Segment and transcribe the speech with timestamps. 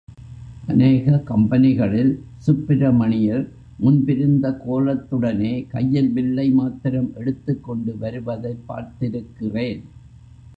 [0.67, 2.09] அநேக கம்பெனிகளில்
[2.37, 3.45] சுப்பிரமணியர்,
[3.77, 9.81] முன்பிருந்த கோலத்துடனே, கையில் வில்லை மாத்திரம் எடுத்துக்கொண்டு வருவதைப் பார்த்திருக்கிறேன்.